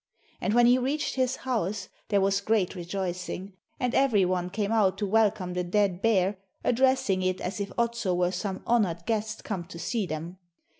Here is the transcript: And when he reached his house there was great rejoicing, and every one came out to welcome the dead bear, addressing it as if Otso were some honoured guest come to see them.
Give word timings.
And 0.41 0.55
when 0.55 0.65
he 0.65 0.79
reached 0.79 1.13
his 1.13 1.35
house 1.45 1.87
there 2.07 2.19
was 2.21 2.41
great 2.41 2.73
rejoicing, 2.73 3.53
and 3.79 3.93
every 3.93 4.25
one 4.25 4.49
came 4.49 4.71
out 4.71 4.97
to 4.97 5.05
welcome 5.05 5.53
the 5.53 5.63
dead 5.63 6.01
bear, 6.01 6.39
addressing 6.63 7.21
it 7.21 7.39
as 7.39 7.59
if 7.61 7.71
Otso 7.77 8.15
were 8.15 8.31
some 8.31 8.63
honoured 8.65 9.05
guest 9.05 9.43
come 9.43 9.63
to 9.65 9.77
see 9.77 10.07
them. 10.07 10.39